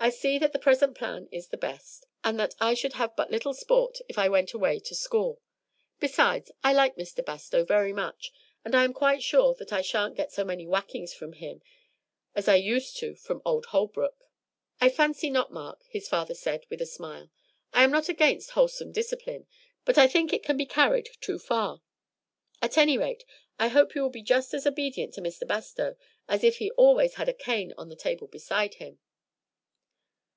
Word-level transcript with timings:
I 0.00 0.10
see 0.10 0.38
that 0.38 0.52
the 0.52 0.58
present 0.58 0.94
plan 0.94 1.30
is 1.32 1.48
the 1.48 1.56
best, 1.56 2.04
and 2.22 2.38
that 2.38 2.54
I 2.60 2.74
should 2.74 2.92
have 2.94 3.16
but 3.16 3.30
little 3.30 3.54
sport 3.54 4.00
if 4.06 4.18
I 4.18 4.28
went 4.28 4.52
away 4.52 4.78
to 4.80 4.94
school. 4.94 5.40
Besides, 5.98 6.52
I 6.62 6.74
like 6.74 6.96
Mr. 6.96 7.24
Bastow 7.24 7.64
very 7.64 7.94
much, 7.94 8.30
and 8.66 8.74
I 8.74 8.84
am 8.84 8.92
quite 8.92 9.22
sure 9.22 9.54
that 9.54 9.72
I 9.72 9.80
shan't 9.80 10.14
get 10.14 10.30
so 10.30 10.44
many 10.44 10.66
whackings 10.66 11.14
from 11.14 11.32
him 11.32 11.62
as 12.34 12.48
I 12.48 12.56
used 12.56 12.98
to 12.98 13.12
do 13.12 13.14
from 13.14 13.40
old 13.46 13.64
Holbrook." 13.66 14.26
"I 14.78 14.90
fancy 14.90 15.30
not, 15.30 15.54
Mark," 15.54 15.82
his 15.88 16.06
father 16.06 16.34
said 16.34 16.66
with 16.68 16.82
a 16.82 16.86
smile. 16.86 17.30
"I 17.72 17.82
am 17.82 17.90
not 17.90 18.10
against 18.10 18.50
wholesome 18.50 18.92
discipline, 18.92 19.46
but 19.86 19.96
I 19.96 20.06
think 20.06 20.34
it 20.34 20.42
can 20.42 20.58
be 20.58 20.66
carried 20.66 21.08
too 21.22 21.38
far; 21.38 21.80
at 22.60 22.76
any 22.76 22.98
rate, 22.98 23.24
I 23.58 23.68
hope 23.68 23.94
you 23.94 24.02
will 24.02 24.10
be 24.10 24.20
just 24.22 24.52
as 24.52 24.66
obedient 24.66 25.14
to 25.14 25.22
Mr. 25.22 25.48
Bastow 25.48 25.96
as 26.28 26.44
if 26.44 26.58
he 26.58 26.70
always 26.72 27.14
had 27.14 27.30
a 27.30 27.32
cane 27.32 27.72
on 27.78 27.88
the 27.88 27.96
table 27.96 28.26
beside 28.26 28.74
him." 28.74 28.98